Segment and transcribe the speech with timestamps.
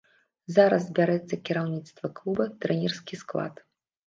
[0.53, 3.63] Зараз збярэцца кіраўніцтва клуба, трэнерскі склад.